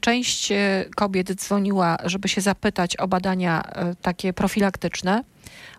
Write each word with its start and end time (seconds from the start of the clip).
część 0.00 0.52
e, 0.52 0.84
kobiet 0.96 1.34
dzwoniła, 1.34 1.96
żeby 2.04 2.28
się 2.28 2.40
zapytać 2.40 2.96
o 2.96 3.08
badania 3.08 3.62
e, 3.62 3.94
takie 4.02 4.32
profilaktyczne, 4.32 5.24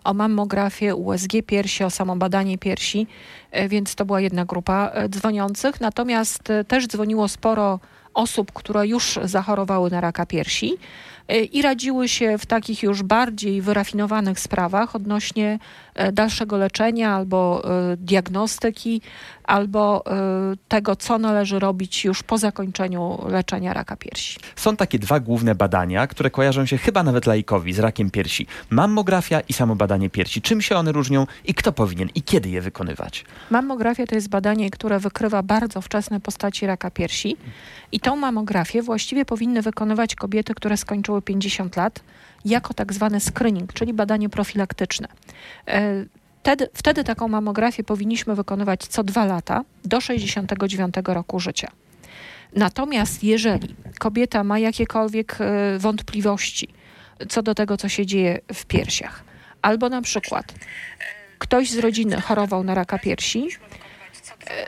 o 0.04 0.14
mammografię, 0.14 0.94
USG 0.94 1.32
piersi, 1.46 1.84
o 1.84 1.90
samo 1.90 2.16
badanie 2.16 2.58
piersi, 2.58 3.06
e, 3.50 3.68
więc 3.68 3.94
to 3.94 4.04
była 4.04 4.20
jedna 4.20 4.44
grupa 4.44 4.92
dzwoniących. 5.08 5.80
Natomiast 5.80 6.42
też 6.68 6.86
dzwoniło 6.86 7.28
sporo 7.28 7.80
osób, 8.14 8.52
które 8.52 8.86
już 8.86 9.18
zachorowały 9.24 9.90
na 9.90 10.00
raka 10.00 10.26
piersi 10.26 10.78
i 11.52 11.62
radziły 11.62 12.08
się 12.08 12.38
w 12.38 12.46
takich 12.46 12.82
już 12.82 13.02
bardziej 13.02 13.62
wyrafinowanych 13.62 14.40
sprawach 14.40 14.96
odnośnie 14.96 15.58
dalszego 16.12 16.56
leczenia 16.56 17.14
albo 17.14 17.62
diagnostyki 17.96 19.02
albo 19.44 20.04
tego, 20.68 20.96
co 20.96 21.18
należy 21.18 21.58
robić 21.58 22.04
już 22.04 22.22
po 22.22 22.38
zakończeniu 22.38 23.18
leczenia 23.28 23.72
raka 23.72 23.96
piersi. 23.96 24.40
Są 24.56 24.76
takie 24.76 24.98
dwa 24.98 25.20
główne 25.20 25.54
badania, 25.54 26.06
które 26.06 26.30
kojarzą 26.30 26.66
się 26.66 26.78
chyba 26.78 27.02
nawet 27.02 27.26
laikowi 27.26 27.72
z 27.72 27.78
rakiem 27.78 28.10
piersi. 28.10 28.46
Mammografia 28.70 29.40
i 29.40 29.52
samo 29.52 29.76
badanie 29.76 30.10
piersi. 30.10 30.42
Czym 30.42 30.62
się 30.62 30.76
one 30.76 30.92
różnią 30.92 31.26
i 31.44 31.54
kto 31.54 31.72
powinien 31.72 32.08
i 32.14 32.22
kiedy 32.22 32.48
je 32.48 32.60
wykonywać? 32.60 33.24
Mammografia 33.50 34.06
to 34.06 34.14
jest 34.14 34.28
badanie, 34.28 34.70
które 34.70 34.98
wykrywa 34.98 35.42
bardzo 35.42 35.80
wczesne 35.80 36.20
postaci 36.20 36.66
raka 36.66 36.90
piersi 36.90 37.36
i 37.92 38.00
tą 38.00 38.16
mammografię 38.16 38.82
właściwie 38.82 39.24
powinny 39.24 39.62
wykonywać 39.62 40.14
kobiety, 40.14 40.54
które 40.54 40.76
skończyły 40.76 41.17
50 41.22 41.76
lat 41.76 42.00
jako 42.44 42.74
tak 42.74 42.92
zwany 42.92 43.20
screening, 43.20 43.72
czyli 43.72 43.92
badanie 43.92 44.28
profilaktyczne. 44.28 45.08
E, 45.68 46.04
Wtedy, 46.48 46.68
wtedy 46.74 47.04
taką 47.04 47.28
mamografię 47.28 47.84
powinniśmy 47.84 48.34
wykonywać 48.34 48.86
co 48.86 49.04
dwa 49.04 49.24
lata 49.24 49.64
do 49.84 50.00
69 50.00 50.94
roku 51.06 51.40
życia. 51.40 51.68
Natomiast 52.56 53.24
jeżeli 53.24 53.74
kobieta 53.98 54.44
ma 54.44 54.58
jakiekolwiek 54.58 55.36
e, 55.40 55.78
wątpliwości 55.78 56.68
co 57.28 57.42
do 57.42 57.54
tego, 57.54 57.76
co 57.76 57.88
się 57.88 58.06
dzieje 58.06 58.40
w 58.54 58.66
piersiach, 58.66 59.24
albo 59.62 59.88
na 59.88 60.02
przykład 60.02 60.54
ktoś 61.38 61.70
z 61.70 61.78
rodziny 61.78 62.20
chorował 62.20 62.64
na 62.64 62.74
raka 62.74 62.98
piersi, 62.98 63.48
e, 64.50 64.66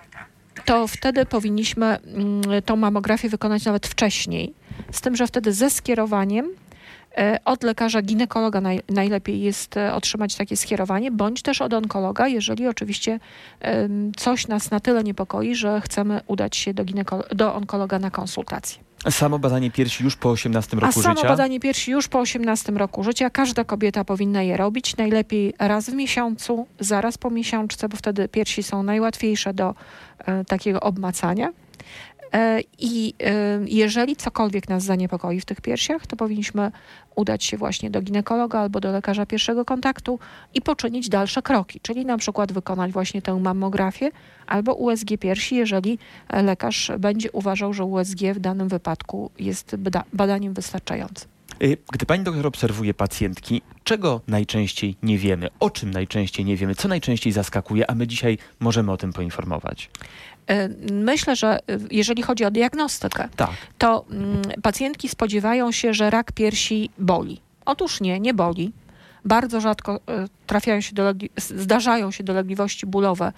to 0.64 0.86
wtedy 0.86 1.26
powinniśmy 1.26 1.86
mm, 1.86 2.62
tą 2.64 2.76
mamografię 2.76 3.28
wykonać 3.28 3.64
nawet 3.64 3.86
wcześniej, 3.86 4.54
z 4.92 5.00
tym, 5.00 5.16
że 5.16 5.26
wtedy 5.26 5.52
ze 5.52 5.70
skierowaniem 5.70 6.50
E, 7.18 7.38
od 7.44 7.62
lekarza 7.62 8.02
ginekologa 8.02 8.60
naj, 8.60 8.80
najlepiej 8.88 9.40
jest 9.40 9.76
e, 9.76 9.94
otrzymać 9.94 10.34
takie 10.34 10.56
skierowanie, 10.56 11.10
bądź 11.10 11.42
też 11.42 11.62
od 11.62 11.72
onkologa, 11.74 12.28
jeżeli 12.28 12.68
oczywiście 12.68 13.20
coś 14.16 14.48
nas 14.48 14.70
na 14.70 14.80
tyle 14.80 15.04
niepokoi, 15.04 15.54
że 15.54 15.80
chcemy 15.80 16.20
udać 16.26 16.56
się 16.56 16.74
do, 16.74 16.84
do 17.34 17.54
onkologa 17.54 17.98
na 17.98 18.10
konsultację. 18.10 18.82
Samo 19.10 19.38
badanie 19.38 19.70
piersi 19.70 20.04
już 20.04 20.16
po 20.16 20.30
18 20.30 20.76
roku 20.76 20.86
A 20.86 20.92
życia? 20.92 21.02
samo 21.02 21.22
badanie 21.22 21.60
piersi 21.60 21.90
już 21.90 22.08
po 22.08 22.20
18 22.20 22.72
roku 22.72 23.04
życia. 23.04 23.30
Każda 23.30 23.64
kobieta 23.64 24.04
powinna 24.04 24.42
je 24.42 24.56
robić. 24.56 24.96
Najlepiej 24.96 25.54
raz 25.58 25.90
w 25.90 25.94
miesiącu, 25.94 26.66
zaraz 26.80 27.18
po 27.18 27.30
miesiączce, 27.30 27.88
bo 27.88 27.96
wtedy 27.96 28.28
piersi 28.28 28.62
są 28.62 28.82
najłatwiejsze 28.82 29.54
do 29.54 29.74
e, 30.18 30.44
takiego 30.44 30.80
obmacania. 30.80 31.52
E, 32.32 32.60
I 32.78 33.14
e, 33.22 33.60
jeżeli 33.66 34.16
cokolwiek 34.16 34.68
nas 34.68 34.82
zaniepokoi 34.82 35.40
w 35.40 35.44
tych 35.44 35.60
piersiach, 35.60 36.06
to 36.06 36.16
powinniśmy 36.16 36.72
udać 37.16 37.44
się 37.44 37.56
właśnie 37.56 37.90
do 37.90 38.02
ginekologa 38.02 38.58
albo 38.58 38.80
do 38.80 38.92
lekarza 38.92 39.26
pierwszego 39.26 39.64
kontaktu 39.64 40.18
i 40.54 40.62
poczynić 40.62 41.08
dalsze 41.08 41.42
kroki, 41.42 41.80
czyli 41.80 42.06
na 42.06 42.18
przykład 42.18 42.52
wykonać 42.52 42.92
właśnie 42.92 43.22
tę 43.22 43.40
mammografię 43.40 44.10
albo 44.46 44.74
USG 44.74 45.08
piersi, 45.20 45.56
jeżeli 45.56 45.98
lekarz 46.32 46.92
będzie 46.98 47.32
uważał, 47.32 47.72
że 47.72 47.84
USG 47.84 48.20
w 48.34 48.38
danym 48.38 48.68
wypadku 48.68 49.30
jest 49.38 49.76
badaniem 50.12 50.54
wystarczającym. 50.54 51.39
Y, 51.62 51.76
gdy 51.92 52.06
pani 52.06 52.24
doktor 52.24 52.46
obserwuje 52.46 52.94
pacjentki, 52.94 53.62
czego 53.84 54.20
najczęściej 54.28 54.96
nie 55.02 55.18
wiemy, 55.18 55.48
o 55.60 55.70
czym 55.70 55.90
najczęściej 55.90 56.44
nie 56.44 56.56
wiemy, 56.56 56.74
co 56.74 56.88
najczęściej 56.88 57.32
zaskakuje, 57.32 57.90
a 57.90 57.94
my 57.94 58.06
dzisiaj 58.06 58.38
możemy 58.60 58.92
o 58.92 58.96
tym 58.96 59.12
poinformować? 59.12 59.90
Y, 60.50 60.92
myślę, 60.92 61.36
że 61.36 61.58
y, 61.58 61.78
jeżeli 61.90 62.22
chodzi 62.22 62.44
o 62.44 62.50
diagnostykę, 62.50 63.28
tak. 63.36 63.50
to 63.78 64.04
mm, 64.10 64.42
pacjentki 64.62 65.08
spodziewają 65.08 65.72
się, 65.72 65.94
że 65.94 66.10
rak 66.10 66.32
piersi 66.32 66.90
boli. 66.98 67.40
Otóż 67.64 68.00
nie, 68.00 68.20
nie 68.20 68.34
boli. 68.34 68.72
Bardzo 69.24 69.60
rzadko 69.60 70.00
trafiają 70.46 70.80
się 70.80 70.92
zdarzają 71.36 72.10
się 72.10 72.24
dolegliwości 72.24 72.86
bólowe, 72.86 73.32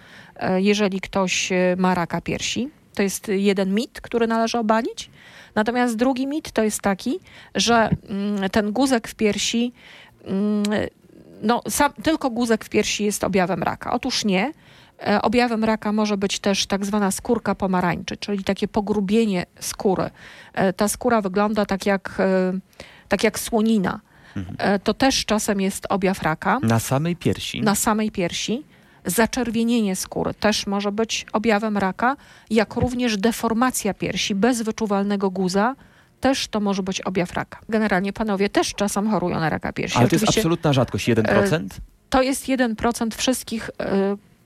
jeżeli 0.57 1.01
ktoś 1.01 1.51
ma 1.77 1.95
raka 1.95 2.21
piersi. 2.21 2.71
To 2.95 3.03
jest 3.03 3.29
jeden 3.29 3.75
mit, 3.75 4.01
który 4.01 4.27
należy 4.27 4.59
obalić. 4.59 5.11
Natomiast 5.55 5.97
drugi 5.97 6.27
mit 6.27 6.53
to 6.53 6.63
jest 6.63 6.81
taki, 6.81 7.21
że 7.55 7.91
mm, 8.09 8.51
ten 8.51 8.73
guzek 8.73 9.09
w 9.09 9.15
piersi, 9.15 9.73
mm, 10.25 10.63
no, 11.43 11.63
sam, 11.69 11.93
tylko 11.93 12.31
guzek 12.31 12.65
w 12.65 12.69
piersi 12.69 13.05
jest 13.05 13.25
objawem 13.25 13.63
raka. 13.63 13.93
Otóż 13.93 14.25
nie. 14.25 14.53
E, 15.07 15.23
objawem 15.23 15.65
raka 15.65 15.93
może 15.93 16.17
być 16.17 16.39
też 16.39 16.67
tak 16.67 16.87
zwana 16.87 17.11
skórka 17.11 17.55
pomarańczy, 17.55 18.17
czyli 18.17 18.45
takie 18.45 18.69
pogrubienie 18.69 19.47
skóry. 19.61 20.11
E, 20.55 20.73
ta 20.73 20.89
skóra 20.89 21.21
wygląda 21.21 21.67
tak 21.67 21.87
jak, 21.87 22.17
e, 22.19 22.53
tak 23.09 23.25
jak 23.25 23.39
słonina. 23.39 24.01
Mhm. 24.37 24.81
To 24.81 24.95
też 24.95 25.25
czasem 25.25 25.61
jest 25.61 25.87
objaw 25.89 26.23
raka. 26.23 26.59
Na 26.63 26.81
samej 26.81 27.17
piersi? 27.17 27.63
Na 27.63 27.75
samej 27.75 28.11
piersi. 28.11 28.65
Zaczerwienienie 29.07 29.97
skóry 29.97 30.35
też 30.35 30.67
może 30.67 30.93
być 30.93 31.27
objawem 31.33 31.79
raka, 31.79 32.17
jak 32.51 32.75
również 32.75 33.17
deformacja 33.17 33.95
piersi 33.95 34.35
bez 34.35 34.63
wyczuwalnego 34.63 35.31
guza 35.31 35.75
też 36.21 36.49
to 36.49 36.61
może 36.61 36.83
być 36.83 37.01
objaw 37.01 37.33
raka. 37.33 37.59
Generalnie 37.69 38.13
panowie 38.13 38.49
też 38.49 38.75
czasem 38.75 39.11
chorują 39.11 39.41
na 39.41 39.51
raka 39.51 39.73
piersi. 39.73 39.99
Ale 39.99 40.09
to 40.09 40.15
jest 40.15 40.29
absolutna 40.29 40.73
rzadkość, 40.73 41.09
1%? 41.09 41.67
To 42.11 42.23
jest 42.23 42.49
1% 42.49 43.17
wszystkich 43.17 43.71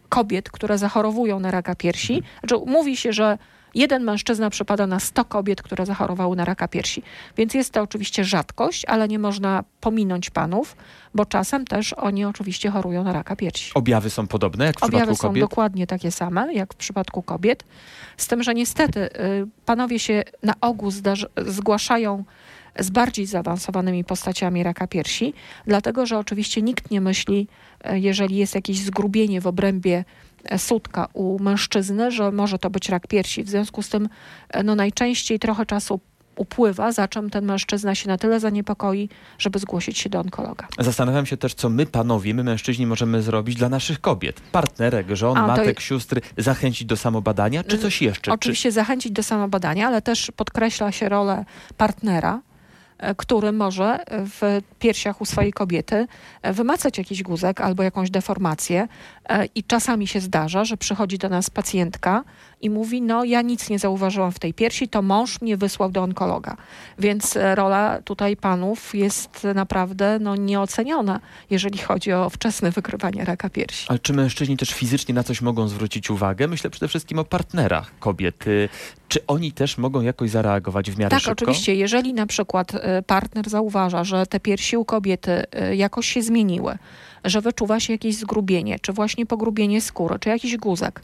kobiet, 0.09 0.51
które 0.51 0.79
zachorowują 0.79 1.41
na 1.41 1.51
raka 1.51 1.75
piersi. 1.75 2.23
Znaczy, 2.41 2.65
mówi 2.67 2.97
się, 2.97 3.13
że 3.13 3.39
jeden 3.77 4.05
mężczyzna 4.05 4.51
przypada 4.51 4.87
na 4.87 5.01
100 5.01 5.25
kobiet, 5.25 5.63
które 5.63 5.87
zachorowały 5.87 6.37
na 6.37 6.45
raka 6.45 6.69
piersi. 6.69 7.03
Więc 7.37 7.55
jest 7.55 7.73
to 7.73 7.83
oczywiście 7.83 8.25
rzadkość, 8.25 8.85
ale 8.85 9.09
nie 9.09 9.19
można 9.19 9.65
pominąć 9.81 10.31
panów, 10.31 10.77
bo 11.15 11.27
czasem 11.27 11.65
też 11.65 11.93
oni 11.93 12.25
oczywiście 12.25 12.71
chorują 12.71 13.05
na 13.05 13.13
raka 13.13 13.37
piersi. 13.37 13.71
Objawy 13.75 14.11
są 14.11 14.27
podobne 14.27 14.65
jak 14.65 14.81
w 14.81 14.83
Objawy 14.83 15.05
przypadku 15.05 15.29
kobiet? 15.29 15.43
są 15.43 15.49
dokładnie 15.49 15.87
takie 15.87 16.11
same 16.11 16.55
jak 16.55 16.75
w 16.75 16.77
przypadku 16.77 17.23
kobiet. 17.23 17.65
Z 18.17 18.27
tym, 18.27 18.43
że 18.43 18.55
niestety 18.55 19.01
y, 19.01 19.11
panowie 19.65 19.99
się 19.99 20.23
na 20.43 20.55
ogół 20.61 20.91
zgłaszają 21.47 22.25
z 22.79 22.91
bardziej 22.91 23.27
zaawansowanymi 23.27 24.05
postaciami 24.05 24.63
raka 24.63 24.87
piersi, 24.87 25.35
dlatego 25.67 26.07
że 26.07 26.19
oczywiście 26.19 26.63
nikt 26.63 26.91
nie 26.91 27.01
myśli, 27.01 27.49
e, 27.85 27.99
jeżeli 27.99 28.37
jest 28.37 28.55
jakieś 28.55 28.81
zgrubienie 28.81 29.41
w 29.41 29.47
obrębie 29.47 30.05
sutka 30.57 31.09
u 31.13 31.39
mężczyzny, 31.39 32.11
że 32.11 32.33
może 32.33 32.59
to 32.59 32.71
być 32.71 32.89
rak 32.89 33.07
piersi. 33.07 33.45
W 33.45 33.49
związku 33.49 33.83
z 33.83 33.89
tym 33.89 34.09
e, 34.49 34.63
no, 34.63 34.75
najczęściej 34.75 35.39
trochę 35.39 35.67
czasu 35.67 36.01
upływa, 36.37 36.93
za 36.93 37.09
czym 37.09 37.31
ten 37.31 37.45
mężczyzna 37.45 37.95
się 37.95 38.09
na 38.09 38.19
tyle 38.19 38.41
zaniepokoi, 38.41 39.09
żeby 39.39 39.59
zgłosić 39.59 39.99
się 39.99 40.11
do 40.11 40.21
onkologa. 40.21 40.69
Zastanawiam 40.79 41.27
się 41.27 41.37
też, 41.37 41.55
co 41.55 41.69
my, 41.69 41.87
panowie, 41.87 42.35
my 42.35 42.45
mężczyźni 42.45 42.87
możemy 42.87 43.23
zrobić 43.23 43.57
dla 43.57 43.69
naszych 43.69 44.01
kobiet, 44.01 44.41
partnerek, 44.41 45.07
żon, 45.11 45.37
A, 45.37 45.47
matek, 45.47 45.81
sióstr, 45.81 46.21
zachęcić 46.39 46.85
do 46.85 46.97
samobadania, 46.97 47.65
czy 47.65 47.79
coś 47.79 48.03
jeszcze? 48.03 48.33
Oczywiście 48.33 48.69
czy... 48.69 48.73
zachęcić 48.73 49.13
do 49.13 49.23
samobadania, 49.23 49.89
ale 49.89 50.03
też 50.03 50.31
podkreśla 50.37 50.93
się 50.93 51.09
rolę 51.09 51.45
partnera, 51.77 52.41
E, 52.99 53.15
który 53.15 53.53
może 53.53 54.05
w 54.09 54.61
piersiach 54.87 55.21
u 55.21 55.25
swojej 55.25 55.53
kobiety 55.53 56.07
e, 56.43 56.53
wymacać 56.53 56.99
jakiś 56.99 57.23
guzek 57.23 57.61
albo 57.61 57.83
jakąś 57.83 58.11
deformację. 58.11 58.89
E, 59.29 59.47
I 59.55 59.65
czasami 59.65 60.07
się 60.07 60.21
zdarza, 60.21 60.65
że 60.65 60.77
przychodzi 60.77 61.19
do 61.19 61.29
nas 61.29 61.51
pacjentka 61.51 62.25
i 62.61 62.71
mówi: 62.71 63.03
No, 63.03 63.25
ja 63.25 63.43
nic 63.43 63.71
nie 63.71 63.79
zauważyłam 63.79 64.33
w 64.33 64.39
tej 64.39 64.55
piersi, 64.55 64.89
to 64.89 65.03
mąż 65.03 65.41
mnie 65.41 65.57
wysłał 65.57 65.91
do 65.91 66.03
onkologa. 66.03 66.57
Więc 66.99 67.39
rola 67.55 68.03
tutaj 68.03 68.37
panów 68.37 68.95
jest 68.95 69.47
naprawdę 69.55 70.19
no, 70.21 70.37
nieoceniona, 70.37 71.21
jeżeli 71.51 71.79
chodzi 71.79 72.13
o 72.13 72.31
wczesne 72.31 72.71
wykrywanie 72.71 73.25
raka 73.25 73.51
piersi. 73.51 73.87
Ale 73.89 73.99
czy 73.99 74.13
mężczyźni 74.13 74.57
też 74.57 74.71
fizycznie 74.71 75.15
na 75.15 75.23
coś 75.23 75.41
mogą 75.41 75.69
zwrócić 75.69 76.11
uwagę? 76.11 76.49
Myślę 76.49 76.71
przede 76.71 76.89
wszystkim 76.89 77.19
o 77.19 77.25
partnerach 77.25 77.99
kobiety. 77.99 78.69
Czy 79.09 79.27
oni 79.27 79.53
też 79.53 79.79
mogą 79.79 80.03
jakoś 80.03 80.31
zareagować 80.31 80.91
w 80.91 80.99
miarę 80.99 81.11
tak, 81.11 81.21
szybko? 81.21 81.35
Tak, 81.35 81.43
oczywiście. 81.43 81.75
Jeżeli 81.75 82.15
na 82.15 82.27
przykład 82.27 82.73
partner 83.07 83.51
zauważa, 83.51 84.05
że 84.05 84.27
te 84.27 84.41
piersi 84.41 84.76
u 84.79 84.85
kobiety 84.85 85.45
y, 85.71 85.77
jakoś 85.77 86.07
się 86.07 86.23
zmieniły, 86.23 86.79
że 87.27 87.41
wyczuwa 87.41 87.81
się 87.81 87.93
jakieś 87.93 88.17
zgrubienie, 88.17 88.79
czy 88.79 88.93
właśnie 88.93 89.27
pogrubienie 89.27 89.81
skóry, 89.81 90.19
czy 90.19 90.29
jakiś 90.29 90.57
guzek, 90.57 91.03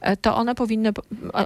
e, 0.00 0.16
to 0.16 0.36
one 0.36 0.54
powinny, 0.54 0.92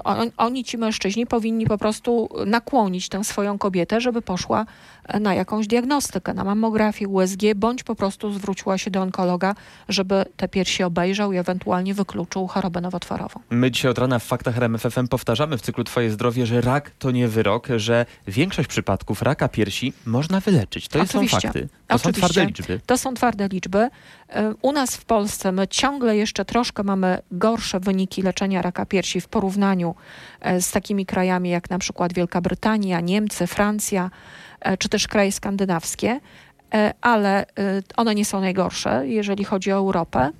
on, 0.04 0.30
oni 0.36 0.64
ci 0.64 0.78
mężczyźni 0.78 1.26
powinni 1.26 1.66
po 1.66 1.78
prostu 1.78 2.28
nakłonić 2.46 3.08
tę 3.08 3.24
swoją 3.24 3.58
kobietę, 3.58 4.00
żeby 4.00 4.22
poszła 4.22 4.66
e, 5.04 5.20
na 5.20 5.34
jakąś 5.34 5.66
diagnostykę, 5.66 6.34
na 6.34 6.44
mammografię, 6.44 7.08
USG, 7.08 7.40
bądź 7.56 7.82
po 7.82 7.94
prostu 7.94 8.32
zwróciła 8.32 8.78
się 8.78 8.90
do 8.90 9.02
onkologa, 9.02 9.54
żeby 9.88 10.24
te 10.36 10.48
piersi 10.48 10.82
obejrzał 10.82 11.32
i 11.32 11.36
ewentualnie 11.36 11.94
wykluczył 11.94 12.46
chorobę 12.46 12.80
nowotworową. 12.80 13.40
My 13.50 13.70
dzisiaj 13.70 13.90
od 13.90 13.98
rana 13.98 14.18
w 14.18 14.24
Faktach 14.24 14.56
RMFFM 14.56 15.08
powtarzamy 15.08 15.58
w 15.58 15.60
cyklu 15.60 15.84
Twoje 15.84 16.10
zdrowie, 16.10 16.46
że 16.46 16.60
rak 16.60 16.90
to 16.98 17.10
nie 17.10 17.28
wyrok, 17.28 17.68
że 17.76 18.06
większość 18.26 18.68
przypadków 18.68 19.22
raka 19.22 19.48
piersi 19.48 19.92
można 20.06 20.40
wyleczyć. 20.40 20.88
To 20.88 21.00
Oczywiście. 21.00 21.36
są 21.36 21.40
fakty. 21.40 21.68
To 21.88 21.94
Oczywiście. 21.94 22.20
są 22.20 22.28
twarde 22.28 22.46
liczby. 22.46 22.80
To 22.86 22.98
są 22.98 23.14
twarde 23.14 23.48
liczby. 23.48 23.88
E, 24.28 24.54
U 24.62 24.72
nas 24.72 24.96
w 24.96 25.04
Polsce 25.04 25.52
my 25.52 25.68
ciągle 25.68 26.16
jeszcze 26.16 26.44
troszkę 26.44 26.82
mamy 26.82 27.18
gorsze 27.30 27.80
wyniki 27.80 28.22
leczenia 28.22 28.62
raka 28.62 28.86
piersi 28.86 29.20
w 29.20 29.28
porównaniu 29.28 29.94
e, 30.40 30.60
z 30.60 30.70
takimi 30.70 31.06
krajami 31.06 31.50
jak 31.50 31.70
na 31.70 31.78
przykład 31.78 32.12
Wielka 32.12 32.40
Brytania, 32.40 33.00
Niemcy, 33.00 33.46
Francja 33.46 34.10
e, 34.60 34.76
czy 34.76 34.88
też 34.88 35.08
kraje 35.08 35.32
skandynawskie, 35.32 36.20
ale 37.00 37.46
one 37.96 38.14
nie 38.14 38.24
są 38.24 38.40
najgorsze, 38.40 39.08
jeżeli 39.08 39.44
chodzi 39.44 39.72
o 39.72 39.76
Europę 39.76 40.30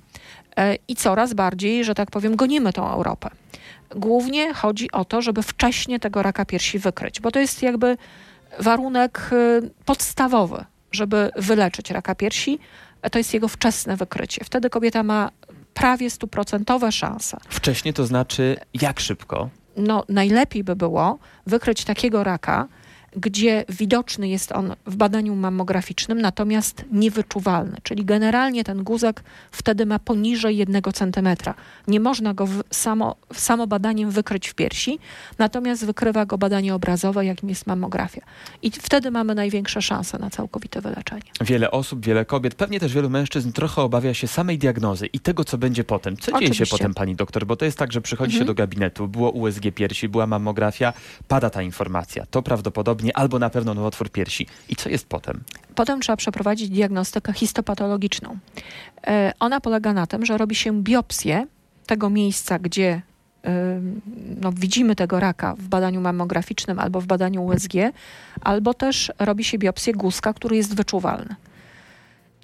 i 0.87 0.95
coraz 0.95 1.33
bardziej, 1.33 1.85
że 1.85 1.95
tak 1.95 2.11
powiem, 2.11 2.35
gonimy 2.35 2.73
tą 2.73 2.91
Europę. 2.91 3.29
Głównie 3.95 4.53
chodzi 4.53 4.91
o 4.91 5.05
to, 5.05 5.21
żeby 5.21 5.43
wcześnie 5.43 5.99
tego 5.99 6.23
raka 6.23 6.45
piersi 6.45 6.79
wykryć, 6.79 7.21
bo 7.21 7.31
to 7.31 7.39
jest 7.39 7.61
jakby 7.61 7.97
warunek 8.59 9.29
podstawowy, 9.85 10.65
żeby 10.91 11.31
wyleczyć 11.35 11.91
raka 11.91 12.15
piersi, 12.15 12.59
to 13.11 13.17
jest 13.17 13.33
jego 13.33 13.47
wczesne 13.47 13.97
wykrycie. 13.97 14.45
Wtedy 14.45 14.69
kobieta 14.69 15.03
ma 15.03 15.31
prawie 15.73 16.09
stuprocentowe 16.09 16.91
szanse. 16.91 17.37
Wcześniej 17.49 17.93
to 17.93 18.05
znaczy 18.05 18.57
jak 18.73 18.99
szybko? 18.99 19.49
No, 19.77 20.03
najlepiej 20.09 20.63
by 20.63 20.75
było 20.75 21.19
wykryć 21.47 21.83
takiego 21.83 22.23
raka, 22.23 22.67
gdzie 23.15 23.65
widoczny 23.69 24.27
jest 24.29 24.51
on 24.51 24.75
w 24.85 24.95
badaniu 24.95 25.35
mammograficznym, 25.35 26.21
natomiast 26.21 26.85
niewyczuwalny. 26.91 27.77
Czyli 27.83 28.05
generalnie 28.05 28.63
ten 28.63 28.83
guzek 28.83 29.23
wtedy 29.51 29.85
ma 29.85 29.99
poniżej 29.99 30.57
jednego 30.57 30.91
centymetra. 30.91 31.53
Nie 31.87 31.99
można 31.99 32.33
go 32.33 32.45
w 32.47 32.63
samo, 32.71 33.15
samo 33.33 33.67
badaniem 33.67 34.11
wykryć 34.11 34.47
w 34.47 34.53
piersi, 34.55 34.99
natomiast 35.37 35.85
wykrywa 35.85 36.25
go 36.25 36.37
badanie 36.37 36.75
obrazowe, 36.75 37.25
jakim 37.25 37.49
jest 37.49 37.67
mammografia. 37.67 38.21
I 38.61 38.71
wtedy 38.71 39.11
mamy 39.11 39.35
największe 39.35 39.81
szanse 39.81 40.19
na 40.19 40.29
całkowite 40.29 40.81
wyleczenie. 40.81 41.21
Wiele 41.41 41.71
osób, 41.71 42.05
wiele 42.05 42.25
kobiet, 42.25 42.55
pewnie 42.55 42.79
też 42.79 42.93
wielu 42.93 43.09
mężczyzn 43.09 43.51
trochę 43.51 43.81
obawia 43.81 44.13
się 44.13 44.27
samej 44.27 44.57
diagnozy 44.57 45.05
i 45.07 45.19
tego, 45.19 45.43
co 45.43 45.57
będzie 45.57 45.83
potem. 45.83 46.17
Co 46.17 46.31
dzieje 46.31 46.41
się 46.47 46.47
Oczywiście. 46.47 46.77
potem, 46.77 46.93
pani 46.93 47.15
doktor? 47.15 47.45
Bo 47.45 47.55
to 47.55 47.65
jest 47.65 47.77
tak, 47.77 47.91
że 47.91 48.01
przychodzi 48.01 48.31
się 48.31 48.37
Mhm. 48.39 48.47
do 48.47 48.53
gabinetu, 48.53 49.07
było 49.07 49.31
USG 49.31 49.63
piersi, 49.75 50.09
była 50.09 50.27
mammografia, 50.27 50.93
pada 51.27 51.49
ta 51.49 51.61
informacja. 51.61 52.25
To 52.31 52.41
prawdopodobnie 52.41 52.98
albo 53.13 53.39
na 53.39 53.49
pewno 53.49 53.73
nowotwór 53.73 54.09
piersi. 54.09 54.47
I 54.69 54.75
co 54.75 54.89
jest 54.89 55.07
potem? 55.07 55.43
Potem 55.75 56.01
trzeba 56.01 56.15
przeprowadzić 56.17 56.69
diagnostykę 56.69 57.33
histopatologiczną. 57.33 58.37
E, 59.07 59.31
Ona 59.39 59.61
polega 59.61 59.93
na 59.93 60.07
tym, 60.07 60.25
że 60.25 60.37
robi 60.37 60.55
się 60.55 60.83
biopsję 60.83 61.47
tego 61.85 62.09
miejsca, 62.09 62.59
gdzie 62.59 63.01
ym, 63.47 64.01
no, 64.41 64.51
widzimy 64.51 64.95
tego 64.95 65.19
raka 65.19 65.55
w 65.55 65.67
badaniu 65.67 66.01
mammograficznym 66.01 66.79
albo 66.79 67.01
w 67.01 67.05
badaniu 67.05 67.45
USG, 67.45 67.73
albo 68.41 68.73
też 68.73 69.11
robi 69.19 69.43
się 69.43 69.57
biopsję 69.57 69.93
guzka, 69.93 70.33
który 70.33 70.55
jest 70.55 70.75
wyczuwalny. 70.75 71.35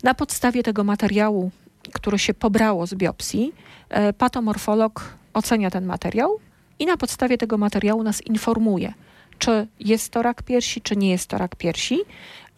Na 0.03 0.13
podstawie 0.13 0.63
tego 0.63 0.83
materiału, 0.83 1.51
który 1.93 2.19
się 2.19 2.33
pobrało 2.33 2.87
z 2.87 2.93
biopsji, 2.95 3.53
e, 3.89 4.13
patomorfolog 4.13 5.13
ocenia 5.33 5.71
ten 5.71 5.85
materiał 5.85 6.39
i 6.79 6.85
na 6.85 6.97
podstawie 6.97 7.37
tego 7.37 7.57
materiału 7.57 8.03
nas 8.03 8.21
informuje, 8.21 8.93
czy 9.39 9.67
jest 9.79 10.11
to 10.11 10.21
rak 10.21 10.43
piersi, 10.43 10.81
czy 10.81 10.95
nie 10.95 11.09
jest 11.09 11.27
to 11.27 11.37
rak 11.37 11.55
piersi. 11.55 11.99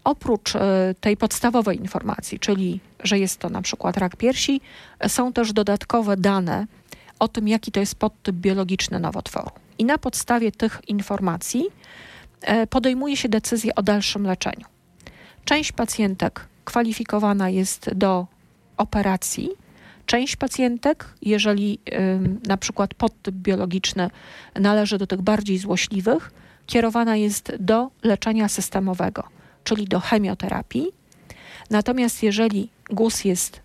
Oprócz 0.04 0.56
e, 0.56 0.96
tej 1.02 1.18
podstawowej 1.18 1.78
informacji, 1.78 2.40
czyli 2.40 2.80
że 3.04 3.20
jest 3.20 3.40
to 3.40 3.50
na 3.50 3.62
przykład 3.62 3.98
rak 3.98 4.16
piersi, 4.16 4.62
są 5.08 5.34
też 5.34 5.54
dodatkowe 5.54 6.18
dane 6.18 6.68
o 7.20 7.28
tym, 7.28 7.48
jaki 7.48 7.72
to 7.72 7.80
jest 7.80 7.96
podtyp 7.96 8.36
biologiczny 8.36 9.00
nowotworu. 9.00 9.52
I 9.78 9.86
na 9.86 9.98
podstawie 9.98 10.52
tych 10.52 10.82
informacji 10.88 11.66
e, 12.42 12.68
podejmuje 12.68 13.18
się 13.18 13.30
decyzję 13.30 13.76
o 13.76 13.84
dalszym 13.84 14.24
leczeniu. 14.24 14.66
Część 15.46 15.72
pacjentek 15.72 16.48
kwalifikowana 16.66 17.50
jest 17.50 17.94
do 17.94 18.28
operacji. 18.78 19.50
Część 20.06 20.36
pacjentek, 20.36 21.06
jeżeli 21.22 21.80
na 22.48 22.58
przykład 22.58 22.94
podtyp 22.94 23.36
biologiczny 23.36 24.10
należy 24.56 24.98
do 24.98 25.08
tych 25.08 25.22
bardziej 25.22 25.58
złośliwych, 25.58 26.32
kierowana 26.68 27.16
jest 27.16 27.56
do 27.60 27.90
leczenia 28.04 28.48
systemowego, 28.48 29.24
czyli 29.64 29.86
do 29.86 30.00
chemioterapii. 30.00 30.88
Natomiast 31.70 32.24
jeżeli 32.24 32.70
guz 32.90 33.26
jest 33.26 33.62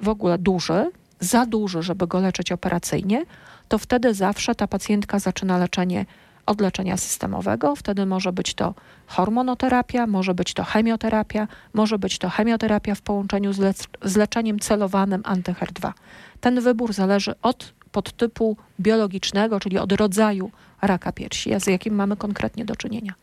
w 0.00 0.08
ogóle 0.08 0.38
duży, 0.38 0.90
za 1.20 1.46
duży, 1.46 1.82
żeby 1.82 2.06
go 2.06 2.20
leczyć 2.20 2.52
operacyjnie, 2.52 3.24
to 3.68 3.78
wtedy 3.78 4.14
zawsze 4.14 4.54
ta 4.54 4.66
pacjentka 4.66 5.18
zaczyna 5.18 5.58
leczenie 5.58 6.06
od 6.46 6.60
leczenia 6.60 6.96
systemowego. 6.96 7.76
Wtedy 7.76 8.06
może 8.06 8.32
być 8.32 8.54
to 8.54 8.74
hormonoterapia, 9.06 10.06
może 10.06 10.34
być 10.34 10.54
to 10.54 10.64
chemioterapia, 10.64 11.48
może 11.74 11.98
być 11.98 12.18
to 12.18 12.30
chemioterapia 12.30 12.94
w 12.94 13.02
połączeniu 13.02 13.52
z, 13.52 13.88
z 14.02 14.16
leczeniem 14.16 14.58
celowanym 14.58 15.22
anty-HER2. 15.22 15.92
Ten 16.40 16.60
wybór 16.60 16.92
zależy 16.92 17.34
od 17.42 17.72
podtypu 17.94 18.56
biologicznego, 18.80 19.60
czyli 19.60 19.78
od 19.78 19.92
rodzaju 19.92 20.50
raka 20.82 21.12
piersi, 21.12 21.50
z 21.60 21.66
jakim 21.66 21.94
mamy 21.94 22.16
konkretnie 22.16 22.64
do 22.64 22.76
czynienia. 22.76 23.14